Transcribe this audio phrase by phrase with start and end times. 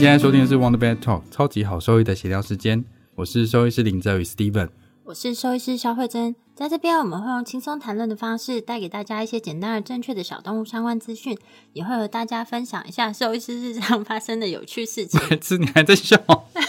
[0.00, 2.82] 现在收听的是 Wonder Vet Talk 超级好收益的闲聊时间，
[3.16, 4.70] 我是兽医师林哲宇 Steven，
[5.04, 11.36] 我是兽医师肖慧珍，在这边我们会用轻松谈论的方式，带给大家一些简单而正确的小动物相关资讯，
[11.74, 15.20] 也会和大家分享一下兽医师日常发生的有趣事情。
[15.42, 16.16] 是你还在笑？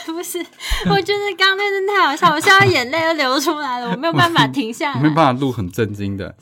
[0.07, 0.37] 不是，
[0.89, 6.35] 我觉得刚刚那真太好笑，我笑到眼泪都流出来了，我没有办法停下来， 没办法录很震惊的。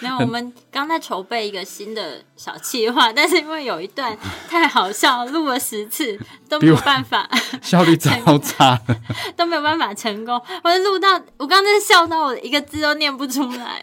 [0.00, 4.16] 没有，我们刚在筹备一个新的小计划， 但是因为有一段
[4.48, 6.18] 太好笑，录了十次
[6.48, 7.28] 都没有办法，
[7.62, 8.80] 效率超差，
[9.36, 10.40] 都没有办法成功。
[10.62, 13.82] 我录到我刚才笑到我一个字都念不出来，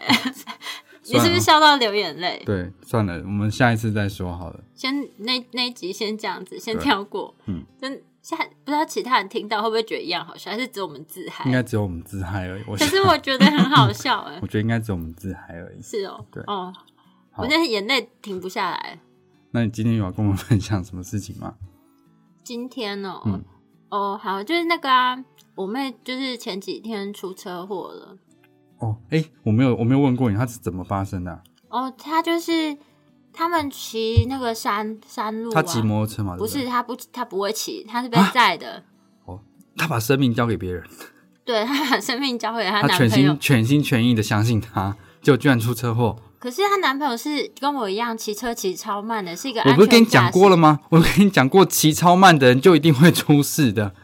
[1.06, 2.42] 你是不是笑到流眼泪？
[2.46, 4.60] 对，算了，我们下一次再说好了。
[4.74, 7.34] 先那那一集先这样子，先跳过。
[7.46, 8.02] 嗯，真。
[8.24, 11.44] 现在不知道其他人听到会不会觉得一样好笑，还是只有我们自嗨？
[11.44, 12.62] 应该只有我们自嗨而已。
[12.62, 14.38] 可是我觉得很好笑哎。
[14.40, 15.82] 我觉得应该只有我们自嗨而已。
[15.82, 16.72] 是哦，对哦，
[17.36, 18.98] 我现在眼泪停不下来。
[19.50, 21.54] 那你今天有要跟我们分享什么事情吗？
[22.42, 23.42] 今天哦，
[23.90, 25.22] 哦，好，就是那个啊，
[25.54, 28.16] 我妹就是前几天出车祸了。
[28.78, 31.42] 哦，哎，我没有，我没有问过你，她是怎么发生的？
[31.68, 32.78] 哦，她就是。
[33.34, 36.36] 他们骑那个山山路，他骑摩托车吗？
[36.38, 38.84] 不是，他不，他不会骑，他是被载的。
[39.24, 39.40] 哦，
[39.76, 40.82] 他把生命交给别人。
[41.44, 46.16] 对他把生命交给他男朋友，全心全心全意的相信他，就居然出车祸。
[46.38, 49.60] 可是她男朋友是跟我一样骑车骑超慢的，是一个。
[49.68, 50.80] 我不是跟你讲过了吗？
[50.90, 53.94] 我跟你讲过，骑超慢的人就一定会出事的。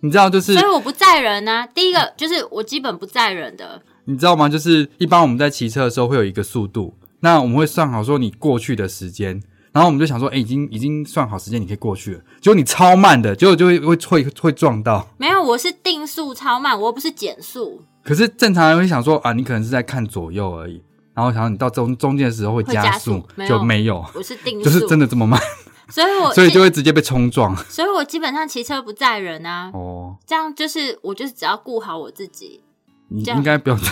[0.00, 1.66] 你知道，就是所以我不载人啊。
[1.66, 3.82] 第一个就是我基本不载人的。
[4.04, 4.48] 你知道吗？
[4.48, 6.94] 就是一般我们在骑车的时候会有一个速度。
[7.26, 9.42] 那我们会算好说你过去的时间，
[9.72, 12.20] 然后我们就想说，哎，已经已经算好时间，你可以过去了。
[12.40, 15.08] 结果你超慢的，结果就会会会会撞到。
[15.18, 17.82] 没有，我是定速超慢，我不是减速。
[18.04, 20.80] 可是正常人会想说，啊，你可能是在看左右而已，
[21.14, 24.04] 然后想到你到中中间的时候会加速，就没有。
[24.14, 25.40] 我是定速，就是真的这么慢，
[25.88, 27.56] 所以我 所以就会直接被冲撞。
[27.68, 29.72] 所以我基本上骑车不载人啊。
[29.74, 32.62] 哦，这样就是我就是只要顾好我自己。
[33.08, 33.90] 你应该不要载。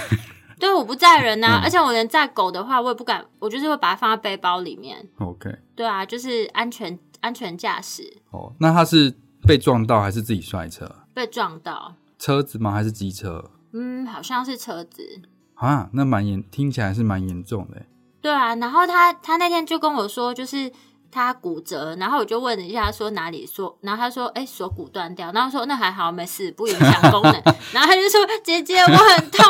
[0.64, 5.06] 对，我不载人呐，而且我连载狗的话，我也不敢，我就是会把它放在背包里面。
[5.18, 5.54] OK。
[5.76, 8.16] 对啊，就是安全安全驾驶。
[8.30, 9.14] 哦，那他是
[9.46, 10.90] 被撞到还是自己摔车？
[11.12, 11.94] 被撞到。
[12.18, 12.70] 车子吗？
[12.72, 13.50] 还是机车？
[13.72, 15.20] 嗯，好像是车子。
[15.54, 17.82] 啊，那蛮严，听起来是蛮严重的。
[18.22, 20.72] 对啊，然后他他那天就跟我说，就是。
[21.14, 27.32] 他骨折，然后我就问了一下，说哪里说，然后他说，哎，锁骨断掉，然后说那还好，没事，不影响功能。
[27.72, 29.44] 然后他就说，姐姐，我很痛。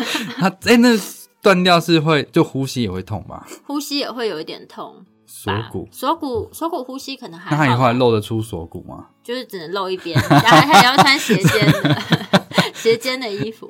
[0.40, 0.88] 他哎，那
[1.42, 3.46] 断掉是会就呼吸也会痛吧？
[3.66, 5.04] 呼吸也会有一点痛。
[5.26, 7.50] 锁骨，锁骨，锁骨呼吸可能还……
[7.50, 9.08] 那他以后还露得出锁骨吗？
[9.22, 12.02] 就是只能露一边，然后还要穿斜肩的
[12.72, 13.68] 斜肩的衣服。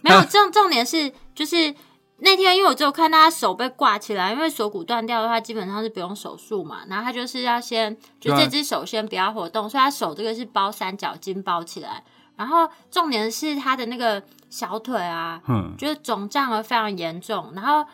[0.00, 1.74] 没有重重点是就是。
[2.18, 6.82] 那天因为我只有看到他手被挂起来，因为锁骨断掉的话，基本上是不用手术嘛。
[6.88, 12.04] 然后他就是要先，就这只手先不要活动，所以他手这个是包三角巾包起来。
[12.36, 17.52] 然后重点是他的那个小腿啊，嗯，就是肿胀的非常严重。
[17.54, 17.84] 然后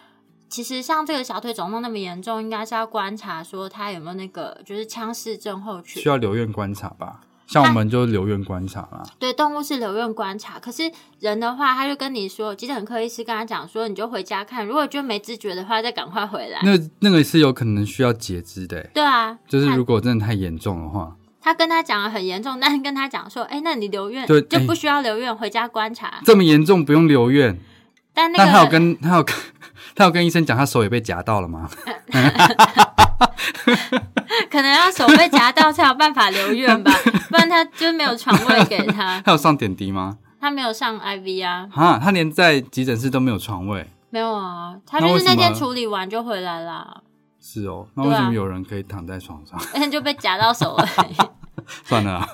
[0.48, 7.20] 其实像这个小腿肿痛那么严重，应该是要观察说他有没有那个就是腔室症候群，需要留院观察吧。
[7.50, 10.56] 像我们就留院观察啦，对，动物是留院观察。
[10.60, 10.84] 可是
[11.18, 16.60] 人的话，他就跟你说，急诊科医师跟他讲说，你就回家看，如果就没知觉的话，再赶快回来。
[16.62, 18.80] 那那个是有可能需要截肢的。
[18.94, 26.20] 对啊，就是如果真的太严重的话，他跟他讲的很严重，但是跟他讲说，哎，那你留院就不需要留院，回家观察。
[26.24, 27.58] 这么严重不用留院，
[28.14, 29.34] 但那个他有跟他有跟
[29.96, 31.68] 他有跟医生讲，他手也被夹到了吗？
[34.50, 36.92] 可能要手被夹到才有办法留院吧，
[37.30, 39.20] 不然他就没有床位给他。
[39.22, 40.18] 他有上点滴吗？
[40.40, 41.68] 他没有上 IV 啊。
[41.74, 43.86] 啊，他连在急诊室都没有床位。
[44.10, 47.02] 没有啊，他就是那天处理完就回来啦。
[47.40, 49.58] 是哦，那为什么有人可以躺在床上？
[49.74, 50.86] 那就被夹到手了。
[51.84, 52.26] 算了，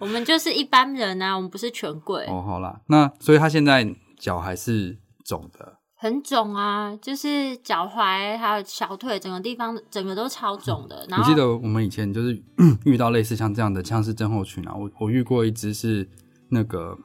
[0.00, 2.24] 我们就是一般人啊，我们不是权贵。
[2.26, 3.86] 哦，好啦，那所以他现在
[4.18, 5.77] 脚还是肿的。
[6.00, 11.04] 很肿啊，就是脚踝还有小腿整个地方，整个都超肿的。
[11.10, 12.40] 我记得我们以前就是
[12.86, 16.08] 遇到类似像这样的腔式症候群啊，我我遇过一只是
[16.50, 16.96] 那个，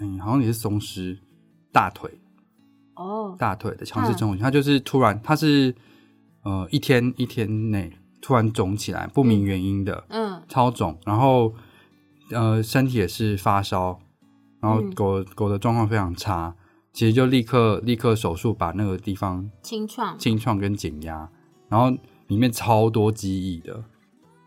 [0.00, 1.18] 嗯，好像也是松狮
[1.72, 2.08] 大腿
[2.94, 5.74] 哦，大腿的腔式症候群，它就是突然，它是
[6.44, 7.92] 呃一天一天内
[8.22, 11.52] 突然肿起来，不明原因的，嗯超肿，然后
[12.30, 13.98] 呃身体也是发烧，
[14.60, 16.54] 然后嗯狗、狗的状况非常差，
[16.94, 21.28] 其实就立刻立刻手术把那个地方清创，清创跟减压，
[21.68, 21.90] 然后
[22.28, 23.84] 里面超多记忆的，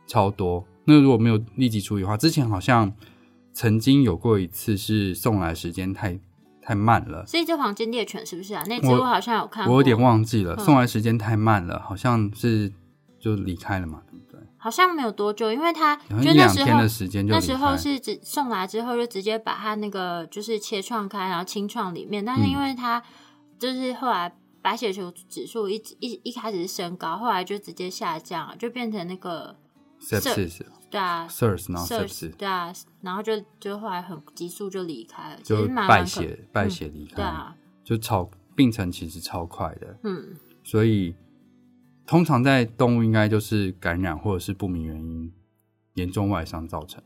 [0.08, 0.66] 超多。
[0.86, 2.92] 那如果没有立即处理的话，之前好像
[3.52, 6.18] 曾经有过一次是送来时间太
[6.62, 8.64] 太慢了，所以这黄金猎犬是不是啊？
[8.68, 12.72] 那次我我好像有看过，我有点忘记了，嗯送来时间太慢了，好像是
[13.20, 14.02] 就离开了嘛？
[14.58, 22.50] 好像没有多久，因为他就那时候一两天的时间就那时候是直送来之后就直接把他那个就是切创开，然后清创里面，但是嗯。
[22.50, 23.02] 因为他
[23.60, 29.56] 就是后来白血球指数一直一一开始是升高，后来就直接下降了，就变成那个
[30.02, 31.28] sepsis 对啊
[31.70, 40.36] 然后 sepsis 对啊，然后就就后来很急速就离开了，就败血败血离开，对啊，就超病程其实超快的，嗯。
[40.64, 41.16] 所以
[42.08, 45.32] 通常在动物应该就是感染或者是不明原因
[45.94, 47.04] 严重外伤造成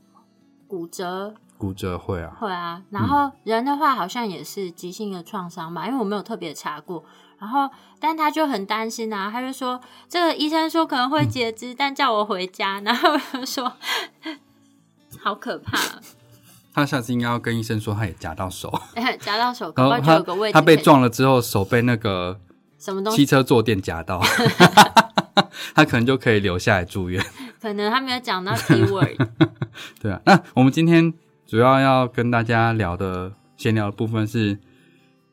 [0.67, 1.33] 骨折。
[1.57, 7.03] 骨折会啊，会啊，然后人的话好像也是急性的创伤吧，因为我没有特别查过。
[7.37, 7.69] 然后，
[7.99, 12.79] 但他就很担心啊，他就说这个医生说可能会截肢，但叫我回家。
[12.85, 13.71] 然后我就说
[15.21, 15.77] 好可怕，
[16.73, 18.71] 他下次应该要跟医生说他也夹到手，
[19.21, 22.39] 夹到手，搞然后不好就有个位置他他被撞了之后手被那个
[22.81, 24.19] 什么东西，汽车坐垫夹到，
[25.75, 27.23] 他可能就可以留下来住院。
[27.61, 29.27] 可能他没有讲到 keyword。
[30.01, 31.13] 对啊，那我们今天
[31.45, 34.57] 主要要跟大家聊的闲聊的部分是，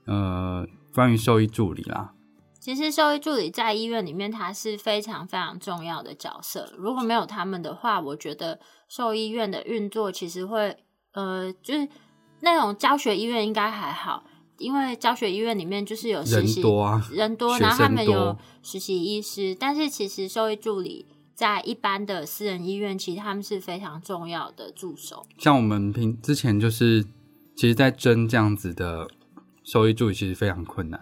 [0.05, 2.13] 呃，关于兽医助理啦。
[2.61, 6.71] 其实兽医助理在医院里面，他是非常非常重要的角色。
[6.77, 10.77] 如果没有他们的话，我觉得兽医院的运作其实会，
[11.13, 11.89] 呃，就是
[12.41, 14.25] 那种教学医院应该还好，
[14.59, 25.25] 因为教学医院里面就是有实人习多啊，人多，然后他们有实习医师，但是其实兽医助理在一般的私人医院，其实他们是非常重要的助手。
[25.39, 27.05] 像我们平之前就是，
[27.57, 29.09] 其实，在争这样子的
[29.63, 31.01] 兽医助理，其实非常困难。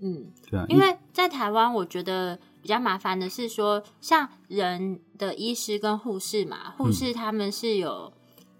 [0.00, 8.10] 嗯，对啊，因为在台湾，我觉得比较麻烦的是说，像人的医师跟护士嘛，护士他们是有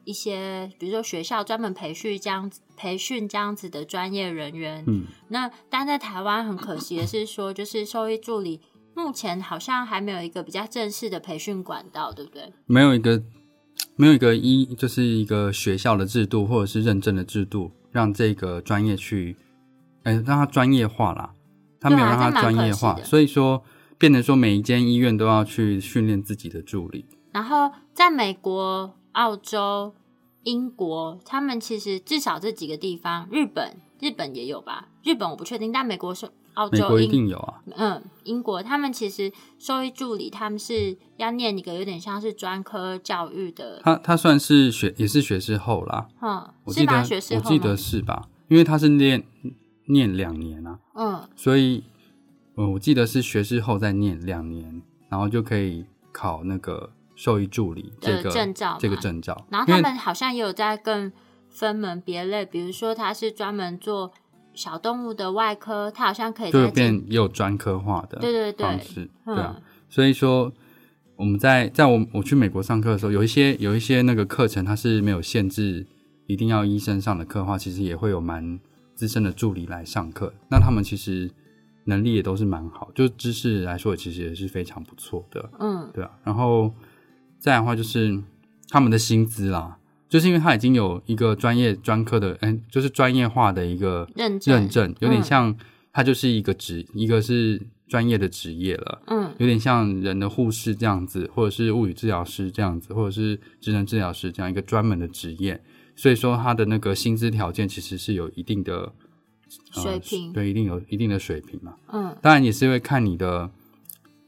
[0.04, 4.84] 一些，比如说学校专门培训这样子培训这样子的专业人员。
[4.86, 8.60] 嗯，那但在台湾很可惜的是说，就是兽医助理
[8.94, 12.52] 目前好像还没有一个比较正式的培训管道，对不对？
[12.66, 13.22] 没有一个
[13.96, 19.36] 没有一个一，就是一个学校的制度或者是认证的制度，让这个专业去，
[20.02, 21.34] 哎、让它专业化啦。
[21.82, 23.62] 他没有让它对啊这蛮专业化，所以说
[23.96, 27.06] 变得说每一间医院都要去训练自己的助理。
[27.32, 29.94] 然后在美国、澳洲、
[30.44, 34.88] 英国，他们其实至少这几个地方，日本日本也有吧？
[35.02, 47.04] 日本我不确定，但美国是澳洲、美国一定有啊，嗯英国，他们其实兽医助理他们是要念一个有点像是专科教育的，他他算是学也是学士后啦，嗯，我记得是吗？
[47.04, 48.28] 学士后我记得是吧？
[48.48, 49.24] 因为他是念
[49.86, 51.84] 念两年啊，嗯所以，
[52.56, 59.46] 呃，我记得是学士后再念两年，然后就可以考那个兽医助理这的个证照嘛这个证照。
[59.50, 61.12] 然后他们好像也有在更
[61.50, 64.10] 分门别类，比如说他是专门做
[64.54, 69.60] 小动物的外科，他好像可以就变也有专科化的对对对方式，嗯对啊。
[69.90, 70.50] 所以说，
[71.16, 75.86] 我们在在我我去美国上课的时候，有一些有一些那个课程它是没有限制
[76.26, 78.58] 一定要医生上的课的话，其实也会有蛮
[78.94, 80.32] 资深的助理来上课。
[80.48, 81.30] 那他们其实
[81.84, 85.50] 能力也都是蛮好，就知识来说，其实也是非常不错的。
[85.58, 86.72] 嗯对啊，然后
[87.40, 88.22] 再来的话就是
[88.68, 89.78] 他们的薪资啦，
[90.08, 95.56] 就是因为他已经有一个专业专科的，嗯，就是专业化的一个认证认证，有点嗯像
[95.92, 105.60] 他就是一个职，一个是专业的职业了，嗯有点像人的护士这样子，或者是物理治疗师这样子，或者是职能治疗师这样一个专门的职业，
[105.96, 108.92] 所以说他的那个薪资条件其实是有一定的。
[109.74, 111.74] 呃水平对，一定有一定的水平嘛。
[111.88, 113.50] 嗯当然也是会看你的，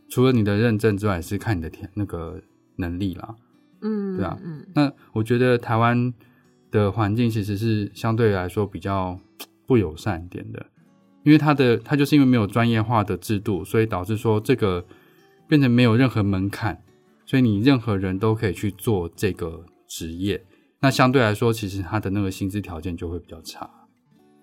[0.08, 2.42] 除了你的认证之外，也是看你的天那个
[2.76, 3.34] 能力啦。
[3.80, 6.12] 嗯，对啊嗯那我觉得台湾
[6.70, 9.18] 的环境其实是相对来说比较
[9.66, 10.66] 不友善一点的，
[11.24, 14.84] 因为它的它就是因为没有专业化的制度，所以导致说这个
[15.48, 16.82] 变成没有任何门槛，
[17.26, 20.44] 所以你任何人都可以去做这个职业。
[20.80, 23.68] 那相对来说，其实他的那个薪资条件就会比较差。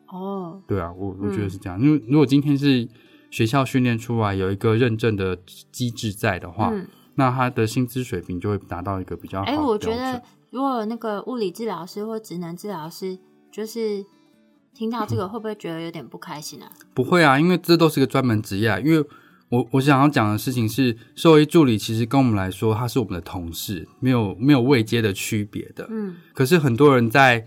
[0.08, 2.88] 哦，对啊，我我觉得是这样，因为如果今天是
[3.30, 5.38] 学校训练出来有一个认证的
[5.72, 6.88] 机制在的话，嗯，
[7.20, 9.60] 那他的薪资水平就会达到一个比较好的哎。
[9.60, 13.20] 我觉得如果那个物理治疗师或职能治疗师，
[13.52, 14.06] 就是
[14.74, 16.72] 听到这个， 会不会觉得有点不开心啊？
[16.94, 18.80] 不会啊，因为这都是个专门职业、啊。
[18.80, 19.06] 因为
[19.50, 25.86] 我我想要讲的事情是，兽医助理其实跟我们来说，他是我们的同事，没有没有位阶的区别的。
[25.92, 27.40] 嗯，可是很多人在，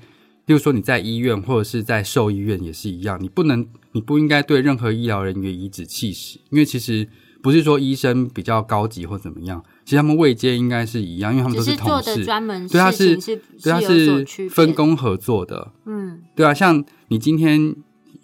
[0.45, 7.09] 例如说你在医院或者是在兽医院也是一样，你不能，你不应该对任何医疗人员颐指气使，因为其实
[7.42, 15.72] 不是说医生比较高级或怎么样，其实他们位阶应该是一样，因为他们都是同事，的专门对他是对，他是分工合作的。
[15.84, 17.75] 嗯，对啊，像你今天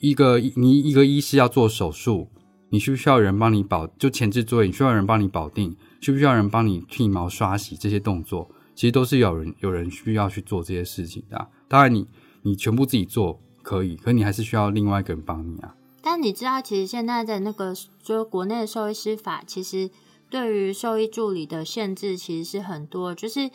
[0.00, 2.28] 一个你一个医师要做手术，
[2.70, 3.86] 你需不需要人帮你保？
[3.98, 8.48] 就前置作业，你需要人帮你保定，需不需要人帮你剃毛、刷洗这些动作？
[8.76, 12.06] 其实都是有人有人需要去做这些事情的啊、当然你，
[12.42, 15.74] 你全部自己做可以，可你还是需要另外一个人帮你啊。
[16.10, 19.90] 但你知道，其实现在的那个就是国内的兽医师法，其实
[20.30, 23.50] 对于兽医助理的限制其实是很多，就是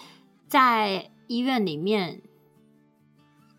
[0.48, 2.22] 在医院里面，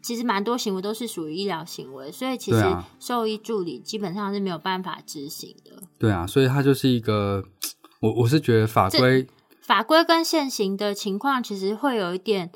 [0.01, 2.63] 其实蛮多行为都是属于医疗行为，所以其实
[3.01, 5.83] 兽医助理基本上是没有办法执行的。
[5.99, 7.43] 对啊，所以它就是一个，
[8.01, 9.27] 我我是觉得法规
[9.61, 12.53] 法规跟现行的情况其实会有一点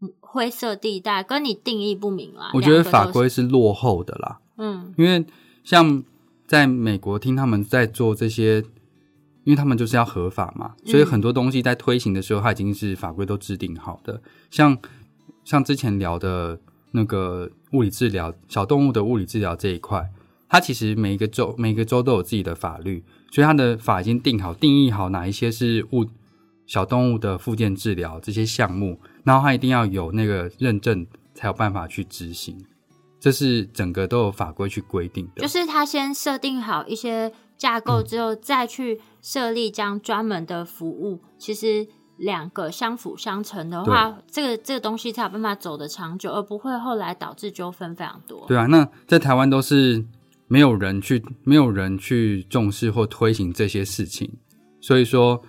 [0.00, 2.50] 嗯灰色地带，跟你定义不明啦。
[2.54, 4.40] 我觉得法规是落后的啦。
[4.56, 5.26] 嗯因为
[5.64, 6.02] 像
[6.46, 8.58] 在美国听他们在做这些，
[9.44, 14.20] 因为他们就是要合法嘛，所以很多东西在推行的时候，它已经是法规都制定好的。
[14.50, 14.76] 像
[15.44, 16.60] 像之前聊的
[16.92, 20.10] 那个物理治疗，小动物的物理治疗这一块，
[20.48, 26.06] 它其实每一个州每个州都有自己的法律，所以它的法已经定好，定义好哪一些是物
[26.66, 32.56] 小动物的附件治疗这些项目，然后它一定要有那个认证，才有办法去执行。
[33.22, 35.42] 这是整个都有法规去规定的。
[35.42, 41.20] 就是他先设定好一些架构之后，再去设立这样专门的服务。
[41.38, 41.86] 其实
[42.16, 48.44] 两个相辅相成的话，这个这个东西才有办法走得长久，而不会后来导致纠纷非常多。
[48.48, 50.04] 对啊，那在台湾都是
[50.48, 54.28] 没有人去，没有人去重视或推行这些事情，
[54.80, 55.40] 所以说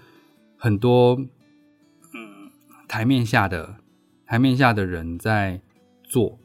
[0.59, 2.51] 很多嗯
[2.87, 3.77] 台面下的
[4.27, 5.59] 台面下的人在
[6.03, 6.37] 做，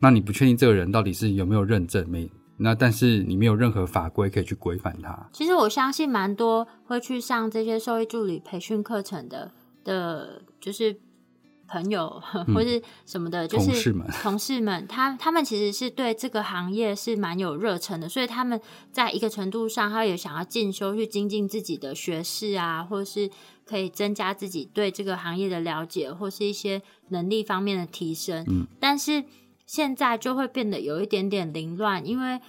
[0.00, 2.30] 那你不确定这个人到底是有没有认证没？
[2.60, 5.28] 那但是你没有任何法规可以去规范他。
[5.32, 9.52] 其实我相信蛮多会去上这些兽医助理培训课程的
[9.84, 10.98] 的，就是
[11.68, 12.20] 朋友
[12.52, 23.30] 或是什么的，就是同事们同事们，他他们其实是对这个行业是蛮有热忱的，所以他们在一个程度上，他也想要进修去精进自己的学识啊，或是
[23.64, 28.44] 可以增加自己对这个行业的了解，或是一些能力方面的提升。
[28.48, 29.22] 嗯，但是
[29.68, 32.40] 现在就会变得有一点点凌乱，因为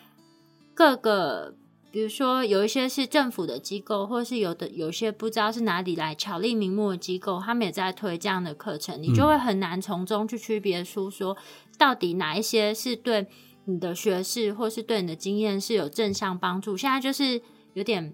[0.73, 1.53] 各个。
[1.91, 11.35] 比如说，有一些是政府的机构，或是有的有些不知道是哪里来巧立名目的机构，他们也在推这样的课程，你就会很难从中去区别出说，
[11.79, 13.25] 到底哪一些是对
[13.65, 16.77] 你的学识或是对你的经验是有正向帮助。
[16.77, 17.41] 现在就是
[17.73, 18.13] 有点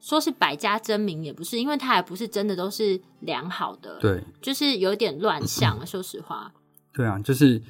[0.00, 5.84] 说是百家争鸣，也不是，因为它也不是真的都是良好的，，对就是有点乱象了。
[5.84, 6.50] 说实话，
[6.94, 7.60] 对啊，就是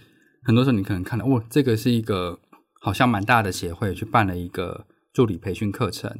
[0.44, 2.38] 很多时候你可能看到，哇，这个是一个
[2.80, 6.10] 好像蛮大的协会去办了一个助理培训课程，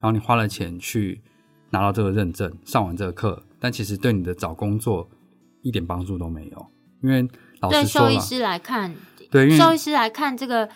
[0.00, 1.22] 然后你花了钱去
[1.70, 5.08] 拿到这个认证，上完这个课，但其实对你的找工作
[5.62, 6.66] 一点帮助都没有，
[7.02, 7.26] 因为
[7.60, 8.94] 老对实说了，兽医师来看，
[9.30, 10.68] 对，兽医师来看这个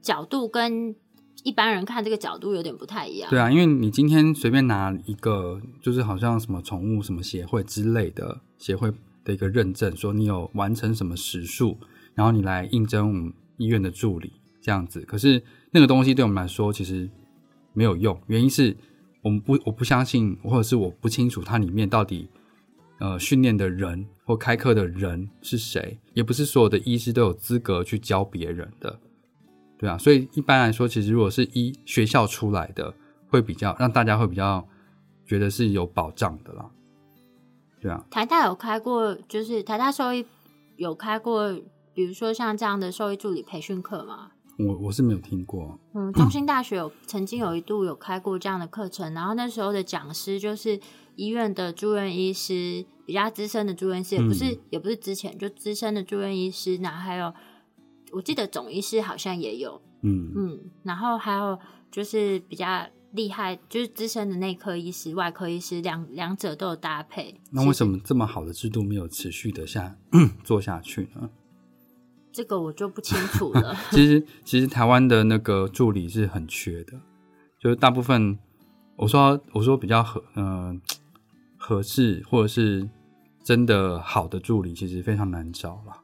[0.00, 0.94] 角度跟
[1.44, 3.28] 一般人看这个角度有点不太一样。
[3.28, 8.92] 对啊，因为你今天随便拿一个，就是好像什么宠物什么协会之类的协会
[9.24, 11.78] 的一个认证，说你有完成什么时数，
[12.14, 15.00] 然后你来应征我们医院的助理这样子。
[15.02, 17.08] 可是那个东西对我们来说其实
[17.72, 18.76] 没有用，原因是
[19.22, 22.28] 我们不我不相信，或者是我不清楚它里面到底
[22.98, 28.98] 呃训练的人或开课的人是谁，也不是所有的医师都有资格去教别人的。
[29.78, 32.94] 对啊，所以一般来说，其实如果是医学校出来的，
[33.28, 34.64] 会比较让大家会比较
[35.26, 36.70] 觉得是有保障的啦。
[37.80, 40.24] 对啊，台大有开过，就是台大兽医
[40.76, 41.52] 有开过，
[41.94, 44.32] 比如说像这样的兽医助理培训课嘛。
[44.58, 45.80] 我我是没有听过。
[45.94, 50.78] 嗯， 中兴大学有曾经有一度有开过这样的课程，然后那时候的讲师就是
[51.16, 57.32] 医院的住院医师，比较资深的住院医师，也不是、也不是之前就资深的住院医师，然后还有
[58.12, 61.58] 我记得总医师好像也有，嗯，嗯，然后还有
[61.90, 67.40] 就是比较厉害，就是资深的内科医师、外科医师，两两者都有搭配。
[67.50, 69.96] 那为什么么这么好的制度没有持续的下
[70.44, 71.30] 做下去呢？
[72.32, 73.76] 这个我就不清楚了？
[73.92, 76.98] 其实其实台湾的那个助理是很缺的，
[77.60, 78.38] 就是大部分
[78.96, 80.80] 我说我说比较合嗯、
[81.58, 82.88] 合适或者是
[83.44, 85.98] 真的好的助理，其实非常难找啦。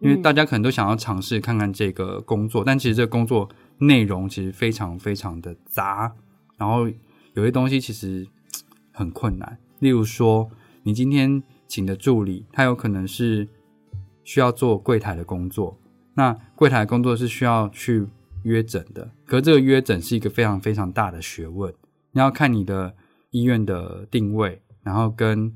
[0.00, 6.14] 因为嗯大家可能都想要尝试看看这个工作，但其实这个工作内容其实非常非常的杂，
[6.56, 6.88] 然后
[7.34, 8.26] 有些东西其实
[8.92, 9.58] 很困难。
[9.80, 10.50] 例如说，
[10.84, 13.48] 你今天请的助理，他有可能是
[14.28, 15.74] 需要做柜台的工作，
[16.12, 18.06] 那柜台的工作是需要去
[18.42, 21.72] 约诊的，可是这个约诊是一个非常非常大的学问，
[22.12, 22.94] 你要看你的
[23.30, 25.50] 医院的定位，然后跟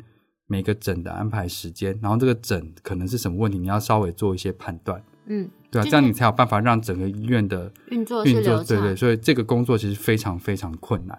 [0.46, 11.18] 每个诊的安排时间，然后这个诊可能是什么问题，你要稍微做一些判断，嗯，对啊，就是这样你才有办法让整个医院的运作运作，对对，所以这个工作其实非常非常困难。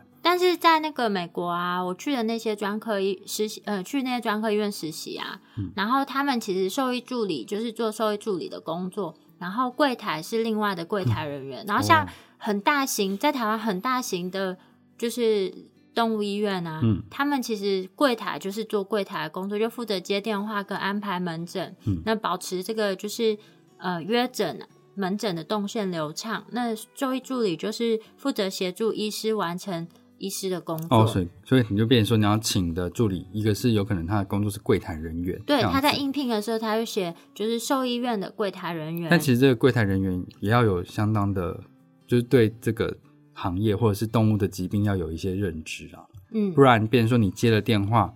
[0.63, 5.69] 在那个美国啊，我去的那些专科医实习，呃，去那些专科医院实习啊，嗯。
[5.75, 12.09] 然后他们其实兽医助理就是做兽医助理的工作，然后柜台是另外的柜台人员，然后像哦。
[12.37, 14.57] 很大型在台湾很大型的，
[14.97, 15.53] 就是
[15.93, 17.03] 动物医院啊，嗯。
[17.11, 22.01] 他们其实柜台就是做柜台的工作，就负责接电话跟安排门诊，嗯。
[22.05, 23.37] 那保持这个就是
[23.79, 24.65] 呃约诊
[24.95, 26.45] 门诊的动线流畅。
[26.51, 29.85] 那兽医助理就是负责协助医师完成
[30.23, 30.87] 医师的工作。
[30.89, 39.09] 哦，所以所以你就变成说，你要请的助理，一个是有可能他的工作是柜台人员，对，他在应聘的时候，他会写就是兽医院的柜台人员。
[39.09, 41.59] 但其实这个柜台人员也要有相当的，
[42.07, 42.95] 就是对这个
[43.33, 48.13] 行业或者是动物的疾病要有一些认知啊，嗯不，然变成说你接了电话，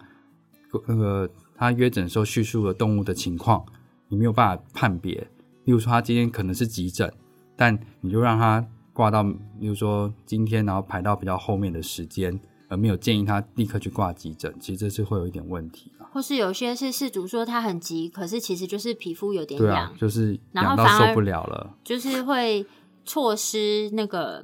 [0.87, 3.65] 那个他约诊的时候叙述了动物的情况，
[4.07, 5.27] 你没有办法判别。
[5.65, 7.11] 例如说他今天可能是急诊，
[7.57, 8.65] 但你就让他
[8.97, 9.23] 挂到，
[9.59, 16.09] 比如说今天然后排到比较后面的时间，而没有建议他立刻去挂急诊，其实这是会有一点问题啊。
[16.11, 21.77] 或是有些是事主说他很急，可是其实就是皮肤有点痒，啊，就是然后痒到反而受不了了。
[21.83, 22.65] 就是会
[23.05, 24.43] 错失那个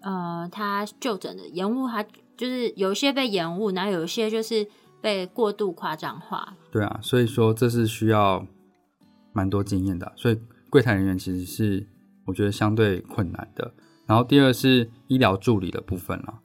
[0.00, 2.02] 呃他就诊的延误，他
[2.36, 4.66] 就是有一些被延误，然后有一些就是
[5.00, 6.56] 被过度夸张化。
[6.72, 8.44] 对啊，所以说这是需要
[9.32, 11.86] 蛮多经验的啊，所以柜台人员其实是
[12.26, 13.72] 我觉得相对困难的。
[14.06, 16.40] 然后第二是医疗助理的部分了，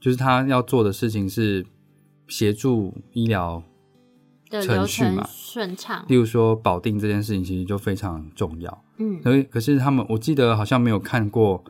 [0.00, 1.66] 就是他要做的事情是
[2.28, 3.62] 协助医疗，
[4.50, 8.84] 程程序嘛顺畅，例如说保定这件事情，其实就非常重要。
[8.98, 11.64] 嗯，所以可是他们，我记得好像没有看过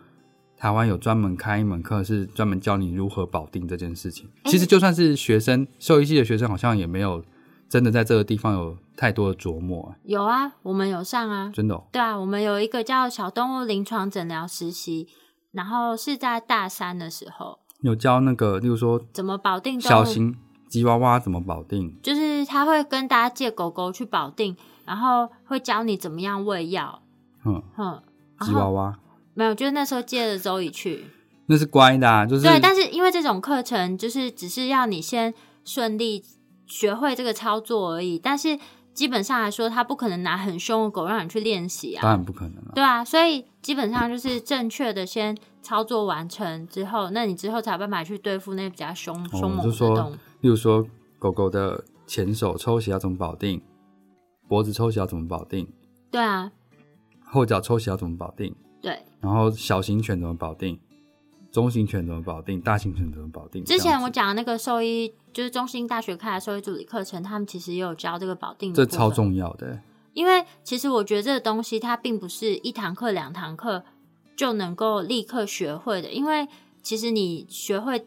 [0.57, 4.29] 台湾有专门开一门课，是专门教你如何保定这件事情。
[4.45, 7.25] 其实就算是学生，兽医系的学生，好像也没有
[7.69, 11.85] 真的在这个地方有太多的琢磨、有啊，我们有上啊，真的、哦。
[11.93, 15.09] 对啊，我们有一个叫小动物临床诊疗实习，
[15.53, 20.37] 然后是在大三的时候，有教那个，例如说怎么保定，小型
[20.69, 27.03] 吉娃娃怎么保定，就是他会跟大家借狗狗去保定，然后会教你怎么样喂药，
[27.45, 28.03] 嗯，哼，
[28.41, 28.99] 吉娃娃
[29.35, 31.07] 没有，就是那时候借着周乙去，
[31.47, 35.35] 那是乖的、啊，就是对，但是因为这种课程就是只是要你先
[35.65, 36.23] 顺利
[36.67, 38.59] 学会这个操作而已，但是
[39.01, 42.73] 基本上来说，他不可能拿很凶的狗让你去练习啊，当然不可能了。
[42.75, 50.15] 对啊，所以基本上就是正确的先操作完成之后，那你之后才有办法去对付那比较凶凶猛的动物。
[50.43, 50.85] 例如说
[51.19, 53.63] 狗狗的前手抽血要怎么保定，
[54.47, 55.67] 脖子抽血要怎么保定，
[56.11, 56.53] 对啊，
[57.25, 58.99] 后脚抽血要怎么保定，对。
[59.23, 60.79] 然后小型犬怎么保定，
[61.51, 63.65] 中型犬怎么保定，大型犬怎么保定。
[63.65, 69.81] 之前我讲的那个兽医，就是中兴大学开的兽医助理课程，他们其实也有教这个保定的这超重要的，
[70.13, 73.85] 因为其实我觉得这个东西它并不是一堂课、两堂课
[74.37, 76.47] 就能够立刻学会的，因为
[76.83, 78.07] 其实你学会，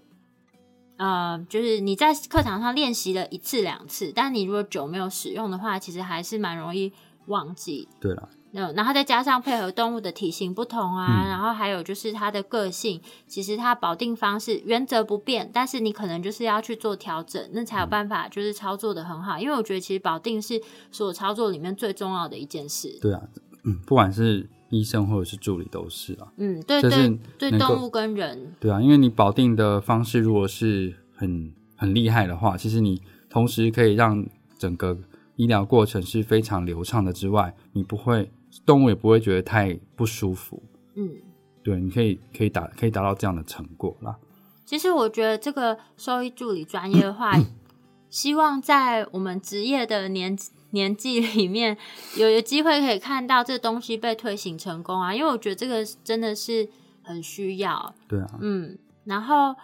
[0.97, 6.91] 呃，就是你在课堂上练习了一次两次，但你如果久没有使用的话，其实还是蛮容易
[7.27, 7.87] 忘记。
[7.99, 19.39] 对了，嗯，然后再加上配合动物的体型不同啊，嗯然后还有就是它的个性，其实它保定方式原则不变，但是你可能就是要去做调整，那才有办法就是操作的很好。
[19.39, 20.61] 因为我觉得其实保定是
[20.91, 22.97] 所有操作里面最重要的一件事。
[23.01, 23.21] 对啊，
[23.63, 34.25] 嗯，不管是医生或者是助理都是啊，嗯，对对对，动物跟人，对啊，因为你保定的方式如果是很很厉害的话，其实你同时可以让
[34.57, 34.97] 整个
[35.35, 38.31] 医疗过程是非常流畅的之外，你不会
[38.65, 40.63] 动物也不会觉得太不舒服。
[40.95, 41.09] 嗯。
[41.63, 44.17] 对，你可以可以达可以达到这样的成果啦。
[44.65, 47.33] 其实我觉得这个兽医助理专业化，
[48.09, 50.37] 希望在我们职业的年
[50.71, 51.77] 年纪里面，
[52.17, 55.15] 有有机会可以看到这东西被推行成功啊！
[55.15, 56.67] 因为我觉得这个真的是
[57.01, 58.77] 很需要，对啊，嗯。
[59.05, 59.55] 然后，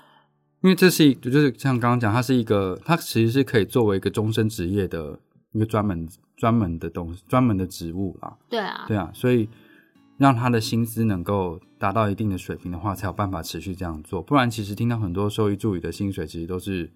[0.62, 5.20] 因为这是一就是像刚刚讲，它是一个它其实是可以作为一个终身职业的
[5.52, 8.38] 一个专门专门的东西专门的职务啦。
[8.50, 9.50] 对啊，对啊，所以
[10.18, 14.22] 让他的薪资能够达到一定的水平的话，才有办法持续这样做。
[14.22, 16.92] 不然，其实听到很多兽医助理的薪水其实都是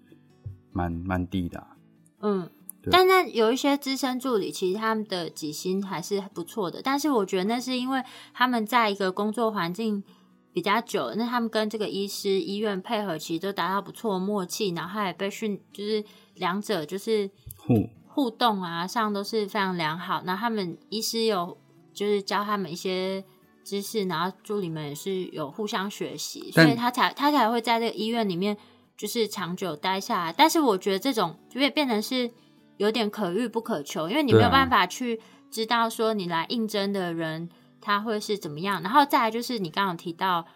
[0.72, 1.76] 蛮蛮低的啊、
[2.20, 2.50] 嗯。
[2.90, 6.82] 但那有一些资深助理，其实他们的底薪还是不错的。
[6.82, 8.02] 但是我觉得那是因为
[8.34, 10.04] 他们在一个工作环境
[10.52, 20.22] 比较久，那他们跟这个医师医院配合，其实都达到不错的默契，然后也被训，就是两者就是互互动啊上都是非常良好。
[20.24, 21.58] 那他们医师有
[21.92, 23.24] 就是教他们一些
[23.64, 28.56] 知识，然后助理们也是有互相学习，所以他才他才会在这个医院里面
[28.96, 30.32] 就是长久待下来。
[30.32, 32.30] 但是我觉得这种就会变成是
[32.76, 37.50] 有点可遇不可求，因为你没有办法去知道说你来应征的人
[37.80, 38.80] 他会是怎么样。
[38.80, 40.46] 然后再来就是你刚刚有提到，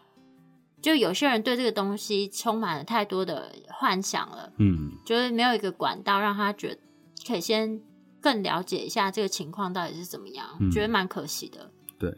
[0.81, 4.53] 就有些人对这个东西充满了太多的幻想了。
[4.59, 6.81] 嗯，就是没有一个管道让他觉得
[7.27, 7.81] 可以先
[8.21, 11.71] 更了解一下这个情况到底是怎么样，嗯觉得蛮可惜的。
[11.99, 12.17] 对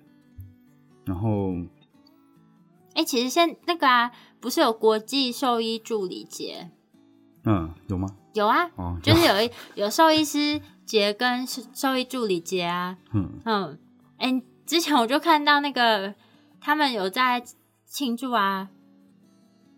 [1.05, 1.55] 然后
[2.95, 6.71] 哎、其实现那个啊，不是有国际兽医助理节？
[7.45, 8.09] 嗯，有吗？
[8.35, 12.99] 有啊，哦，就是有一有兽医师节跟兽兽医助理节啊。
[13.15, 13.79] 嗯嗯，
[14.19, 16.15] 哎、之前我就看到那个
[16.61, 17.43] 他们有在
[17.87, 18.69] 庆祝啊，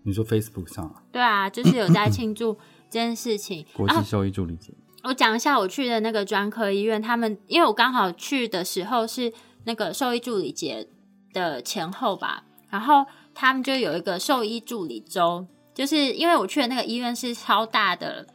[0.02, 2.54] 你说 Facebook 上啊，对啊，就是有在庆祝
[2.90, 3.64] 这件事情。
[3.74, 9.32] 国际兽医助理节，我讲一下我去的那个专科医院，他们因为我刚好去的时候是
[9.64, 10.86] 那个兽医助理节
[11.32, 18.26] 的前后吧，然后他们就有一个兽医助理周，就是因为我去的那个医院是超大的、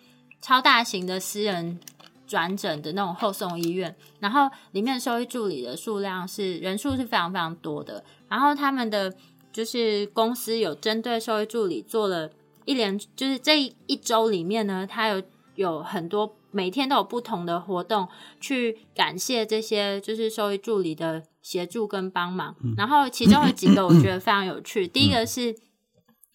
[0.42, 1.80] 超大型的私人
[2.28, 9.14] 转诊的那种后送医院，然后里面兽医助理的数量是人数是非常非常多的，然后他们的
[9.54, 12.30] 就是公司有针对兽医助理做了
[12.66, 15.24] 一连，就是这一周里面呢，他有
[15.56, 18.10] 有很多每天都有不同的活动，
[18.42, 22.56] 去感谢这些就是兽医助理的协助跟帮忙。
[22.76, 25.56] 然后其中有几个我觉得非常有趣，第一个是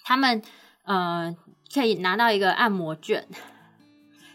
[0.05, 0.41] 他们
[0.85, 1.35] 呃
[1.75, 3.27] 可以拿到一个按摩券，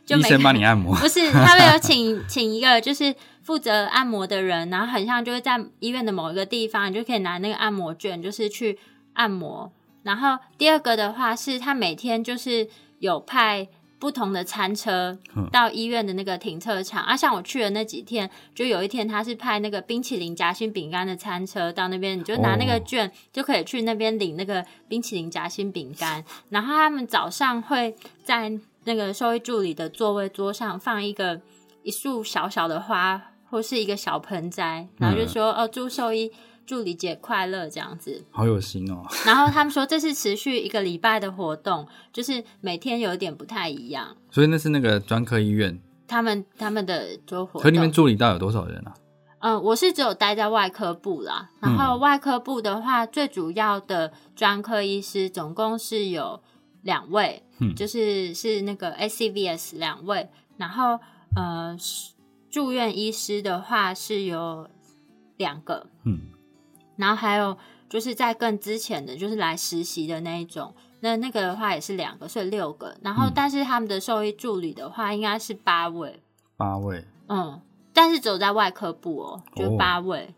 [0.05, 8.77] 就 医生帮你按摩， 不是，他们有请请一个就是负责按摩的人，然后很像就是在医院的某一个地方，你就可以拿那个按摩券，就是去
[9.13, 9.71] 按摩。
[10.03, 12.67] 然后第二个的话是，他每天就是
[12.99, 13.67] 有派
[13.99, 17.03] 不同的餐车嗯到医院的那个停车场。
[17.03, 26.23] 啊，像我去的那几天，就有一天他是派那个冰淇淋夹心饼干的餐车到那边，你就拿那个哦券就可以去那边领那个冰淇淋夹心饼干。
[26.49, 28.51] 然后他们早上会在
[28.83, 31.41] 那个兽医助理的座位桌上放一个
[31.83, 36.31] 一束小小的花，或是一个小盆栽，然后就说、哦，祝兽医
[36.67, 38.23] 助理节快乐这样子。
[38.29, 39.03] 好有心哦。
[39.25, 44.15] 然后他们说这是持续一个礼拜的活动，就是每天有一点不太一样。
[44.29, 48.93] 所以那是那个专科医院，他们他们的就活可里面，助理到底有多少人啊？
[49.39, 51.49] 嗯，我是只有待在外科部啦。
[51.61, 56.41] 然后外科部的话，最主要的专科医师总共是有
[56.81, 60.27] 两位，嗯就是是那个 ACVS 两位，
[60.57, 60.99] 然后
[61.35, 61.77] 呃
[62.49, 64.67] 住院医师的话是有
[65.37, 66.19] 两个，嗯，
[66.97, 67.57] 然后还有
[67.89, 72.95] 就是在更之前的，就是来实习的那一种，那那个的话也是两个，所以六个。
[73.01, 76.21] 然后嗯但是他们的兽医助理的话，应该是八位，
[76.57, 77.61] 八位，嗯，
[77.93, 80.33] 但是只有在外科部哦，就哦八位。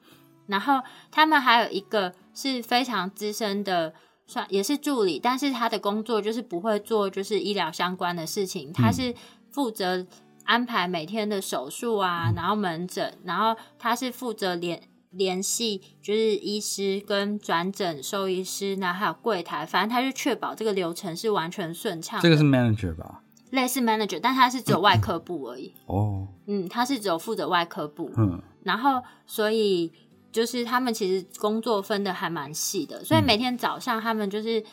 [0.48, 3.94] 然后他们还有一个是非常资深的，
[4.26, 9.14] 算也是助理，但是他的工作就是不会做就是医疗相关的事情，他是
[9.52, 10.06] 负责
[10.46, 22.24] 安排每天的手术啊，然后门诊，然后他是负责联联系就是医师跟转诊兽医师，那还有柜台，反正他就确保这个流程是完全顺畅的。
[22.24, 23.24] 这个是 manager 吧？
[23.50, 25.74] 类似 manager，但他是只有外科部而已。
[25.88, 29.92] 哦，嗯，他是只有负责外科部，嗯，然后所以
[30.32, 34.64] 就是他们其实工作分的还蛮细的，所以每天早上他们就是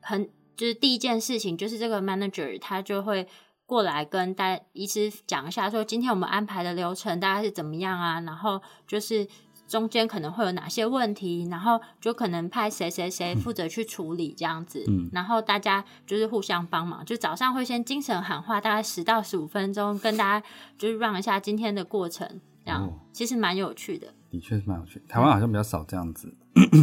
[0.00, 3.26] 很就是第一件事情就是这个 manager 他就会
[3.64, 9.26] 过来跟大医师讲一下，说今天我们安排的流程大概是怎么样啊，然后就是。
[9.72, 22.28] 中间可能会有哪些问题，然后就可能派谁谁谁负责去处理这样子，嗯然后大家就是互相帮忙，就早上会先精神喊话，大概十到十五分钟，跟大家就是让一下今天的过程，
[22.62, 24.08] 这样、哦其实蛮有趣的。
[24.30, 25.02] 的确是蛮有趣。
[25.08, 26.34] 台湾好像比较少这样子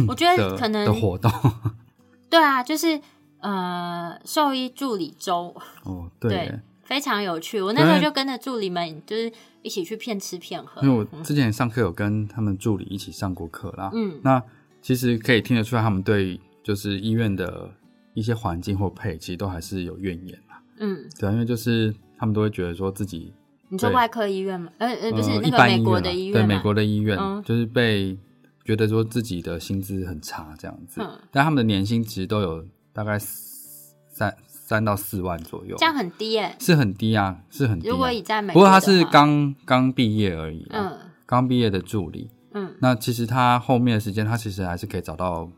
[0.08, 1.30] 我觉得可能的活动。
[2.28, 3.00] 对啊，就是
[3.38, 7.62] 呃，兽医助理周哦，对非常有趣。
[7.62, 10.82] 我那时候就跟着助理们，就是一起去骗吃骗喝。
[10.82, 13.92] 因为我之前上课有跟他们助理一起上过课啦。
[13.94, 14.42] 嗯那
[14.82, 17.70] 其实可以听得出来，他们对就是医院的
[18.14, 20.60] 一些环境或配，其实都还是有怨言啦。
[20.78, 23.32] 嗯，对啊，因为就是他们都会觉得说自己
[23.68, 24.72] 你说外科医院吗？
[24.78, 28.18] 呃呃，不是呃那个美国的医院对美国的医院，嗯就是被
[28.64, 34.36] 觉得说自己的薪资很差这样子，嗯但他们的年薪其实都有大概三
[34.70, 36.54] 三到四万左右，这样很低耶。
[36.60, 37.90] 是很低啊，是很低、啊。
[37.90, 42.30] 如果以在美不国的话，过他是刚刚毕业而已啦，嗯刚毕业的助理。
[42.52, 45.50] 嗯那其实他后面的时间，他其实还是可以找到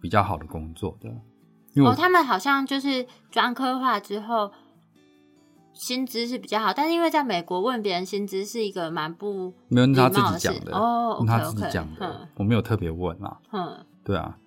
[0.00, 1.08] 比较好的工作的。
[1.74, 4.52] 因为、哦，他们好像就是专科化之后，
[5.74, 13.36] 薪资是比较好，但是因为在美国问别人薪资是一个蛮不没有他自己讲的哦他自己讲的嗯，我没有特别问啊。
[13.50, 14.38] 嗯，对啊，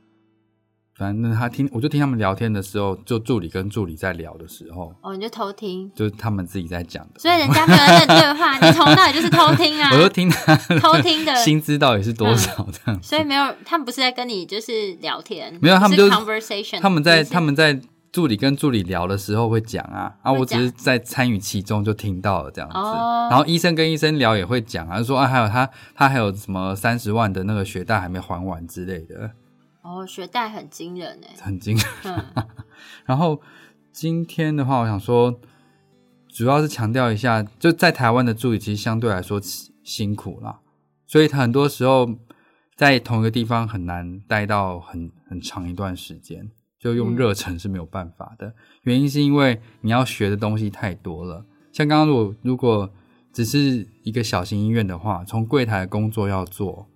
[0.96, 7.20] 反正他听，我就听他们聊天的时候，就助理跟助理在聊的时候，哦，你就偷听，就是他们自己在讲的。
[7.20, 13.10] 所以人家没有在对话，你从那里就是偷听啊， 我就听他偷听的，薪资到底是多少这样子。
[13.10, 17.80] 所以没有，他们不是在跟你就是聊天，没有他们就就是 conversation，他们在他们在
[18.12, 22.78] 助理跟助理聊的时候会讲啊，啊，我只是在参与其中就听到了这样子。
[22.78, 23.28] 哦。
[23.32, 29.32] 然后医生跟医生聊也会讲啊，就说啊，还有他他还有什么三十万的那个学贷还没还完之类的，
[29.84, 31.78] 哦，学贷很惊人哎，很惊。
[32.06, 32.26] 嗯，
[33.06, 33.40] 然后
[33.92, 35.40] 今天的话，我想说，
[36.30, 40.62] 主要是强调一下，就在台湾的助理其实相对来说辛辛苦啦，
[41.06, 42.10] 所以他很多时候
[42.76, 48.56] 在同一个地方很难待到很很长一段时间，就用嗯热忱是没有办法的。
[48.84, 52.90] 原因是因为你要学的东西太多了，像刚刚如果如果
[53.34, 56.88] 只是一个小型医院的话，从柜台的工作要做，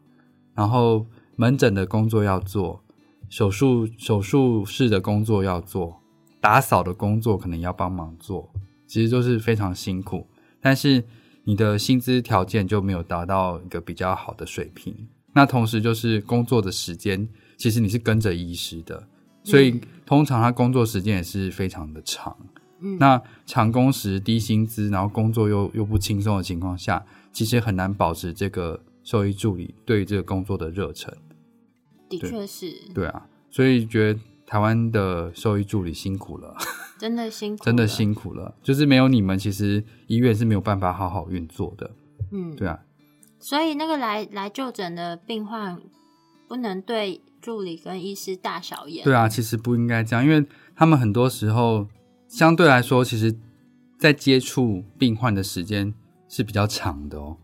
[0.56, 1.06] 然后
[1.38, 2.84] 门诊的工作要做，
[3.30, 6.02] 手术手术室的工作要做，
[6.41, 8.52] 打扫的工作可能要帮忙做，
[8.88, 10.28] 其实都是非常辛苦。
[10.60, 11.04] 但是
[11.43, 15.08] 你的薪资条件就没有达到一个比较好的水平。
[15.34, 19.08] 那同时就是工作的时间，其实你是跟着医师的，
[19.43, 22.36] 所以通常他工作时间也是非常的长。
[22.80, 31.12] 嗯那长工时、低薪资，然后工作又又不轻松的情况下，其实很难保持这个兽医助理对于这个工作的热忱。
[32.10, 36.56] 的确是，对啊，所以觉得台湾的兽医助理辛苦了，
[36.98, 38.56] 真的辛苦，真的，辛苦了。
[38.63, 41.91] 就是没有你们，其实医院是没有办法好好运作的。
[42.32, 42.80] 嗯，对啊，
[43.39, 45.80] 所以那个来来就诊的病患
[46.48, 51.88] 不能对助理跟医师大小眼，对啊，其实不应该这样，因为他们很多时候
[52.28, 53.38] 相对来说，其实
[54.00, 55.93] 在接触病患的时间
[56.30, 57.38] 是比较长的哦。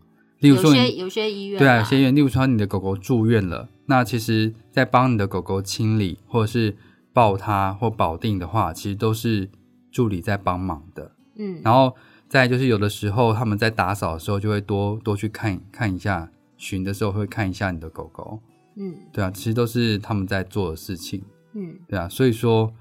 [0.44, 6.76] 例如有说有些医院对啊，有些医院，例如说你的狗狗住院了，那其实在帮你的狗狗清理或者是
[7.14, 9.48] 抱它或保定的话，其实都是
[9.90, 11.12] 助理在帮忙的。
[11.36, 11.94] 嗯，然后
[12.28, 18.40] 再就是有的时候他们在打扫的时候就会多多去看看一下，巡的时候会看一下你的狗狗，
[18.76, 18.94] 嗯。
[19.12, 21.22] 对啊，其实都是他们在做的事情，
[21.54, 22.72] 嗯，对啊，所以说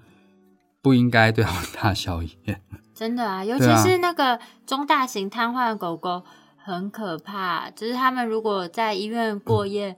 [0.81, 2.59] 不应该对他们大小眼，
[2.93, 6.23] 真的啊，尤其是那个中大型瘫痪的狗狗
[6.65, 9.97] 很可怕，就是他们如果在医院过夜，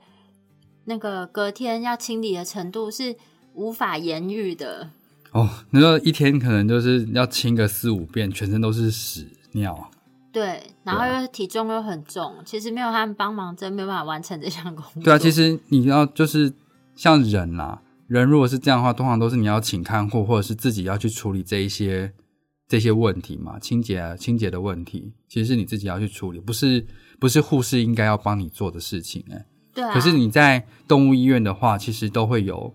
[0.86, 3.14] 那个隔天要清理的程度是
[3.54, 4.90] 无法言喻的。
[5.30, 9.90] 哦，你说一天可能就是要清个四五遍，全身都是屎尿，
[10.32, 15.02] 对，然后又体重又很重，其实没有他们帮忙，真没有办法完成这项工作。
[15.04, 16.52] 对啊，其实你要就是
[16.96, 22.12] 像人啦，人如果是这样的话，通常都是你要请看护，或者是自己要去处理这一些
[22.68, 26.84] 这些问题嘛，清洁啊清洁的问题，其实是你自己要去处理，不是
[27.20, 32.74] 不是护士应该要帮你做的事情哎、对啊，可是你在动物医院的话，其实都会有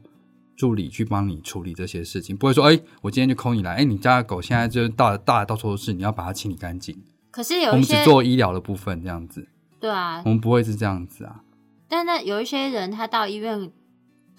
[0.56, 6.98] 助理去帮你处理这些事情，不会说，哎、我今天就 call 你来，哎、你家的狗现在就大大到处都是，你要把它清理干净。
[7.30, 9.48] 可是有一些我们只做医疗的部分，这样子，
[9.80, 11.44] 对啊我，们不会是这样子啊。
[11.90, 13.72] 但那有一些人他到医院。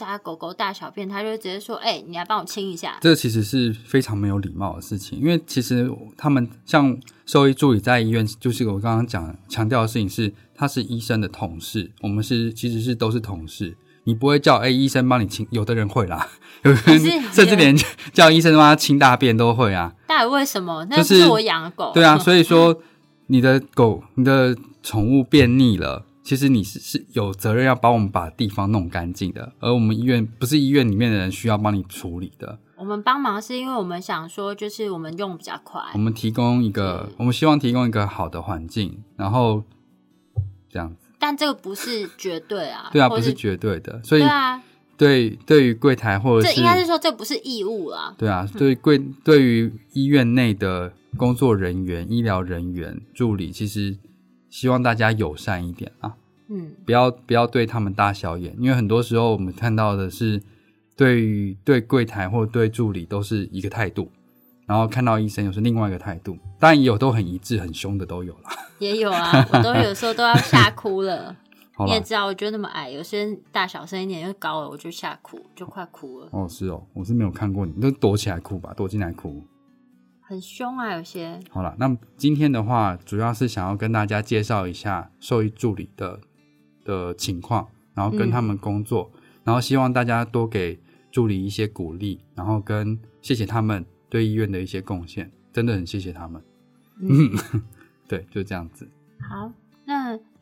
[0.05, 2.99] 他狗狗大小便，他就会直接说：“哎、你来帮我清一下。
[3.01, 13.77] 这其实是非常没有礼貌的事情，因为其实他们像兽医助理在医院，就是我刚刚讲强调的事情是，他是医生的同事，我们是其实是都是同事。
[14.05, 16.29] 你不会叫哎、医生帮你清，有的人会啦，
[16.65, 17.01] 有的人
[17.33, 17.77] 甚至连
[18.13, 19.95] 叫医生帮他清大便都会啊。
[20.09, 20.85] 到底为什么？
[20.91, 21.93] 那是我养的狗。
[21.95, 22.81] 对啊，所以说
[23.29, 32.59] 你的狗、你的宠物便秘了，其实你是是有责任要帮我们把地方弄干净的，而我们医院不是医院里面的人需要帮你处理的。
[32.77, 35.99] 我们帮忙是因为我们想说，就是我们用比较快我。
[35.99, 39.63] 们提供一个，我们希望提供一个好的环境，然后
[40.69, 42.89] 这样子，但这个不是绝对啊。
[42.95, 44.63] 对啊，不是绝对的，所以对啊，
[44.97, 48.15] 对对于柜台或者是这应该是说这不是义务啊。
[48.19, 53.97] 对啊，对柜对于医院内的工作人员、医疗人员、助理，其实
[54.53, 56.15] 希望大家友善一点啊，
[56.49, 60.43] 嗯，不要不要对他们大小眼，因为很多时候我们看到的是
[60.95, 64.11] 对于对柜台或对助理都是一个态度，
[64.67, 68.51] 然后看到医生又是另外一个态度，当然也有都很一致、很凶的都有啦。
[68.79, 71.35] 也有啊， 我都有时候都要吓哭了。
[71.87, 79.43] 你也知道，我就那么矮，有些人大小声一点又高了，我就吓哭，就快哭了，哦是哦，我是没有看过你，你都躲起来哭吧，躲进来哭。
[80.33, 81.39] 很凶啊，有些。
[81.51, 86.19] 好了，那么今天的话，主要是想要跟大家介绍一下兽医助理的
[86.87, 89.13] 的情况，然后跟他们工作，
[89.45, 96.43] 然后希望大家多给助理一些鼓励，然后跟谢谢他们对医院的一些贡献，真的很谢谢他们。
[97.03, 97.31] 嗯，
[98.09, 98.89] 对，就这样子。
[99.29, 99.53] 好，那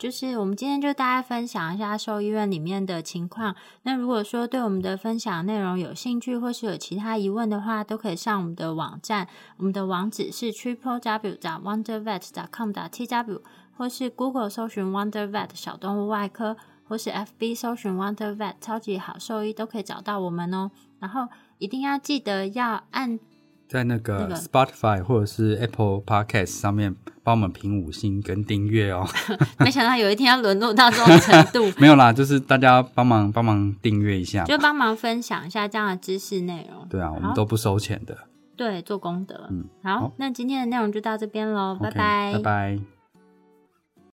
[0.01, 3.55] 就是我们今天就大概分享一下兽医院里面的情况。
[3.83, 12.23] 那如果说对我们的分享内容有兴趣，或是有其他疑问的话，都可以上我们的网站，我们的网址是 triple w 点 wondervet.
[12.51, 12.73] com.
[12.73, 13.43] 点 t w，
[13.77, 16.57] 或是 Google 搜寻 Wonder Vet 小动物外科，
[16.89, 20.71] 或是 FB 搜寻 Wonder Vet 超级好兽医，都可以找到我们哦。
[20.99, 23.21] 然后一定要记得要按。
[23.71, 29.07] 在那个 Spotify 或者是 Apple Podcast 上面帮我们评五星跟订阅哦。
[29.65, 31.73] 没想到有一天要沦落到这种程度。
[31.81, 36.85] 没有啦，就是大家帮忙帮忙订阅一下，就帮忙分享一下这样的知识内容。
[36.89, 38.19] 对啊，我们都不收钱的。
[38.57, 39.47] 对，做功德。
[39.51, 43.00] 嗯，好，那今天的内容就到这边喽，拜拜，拜拜。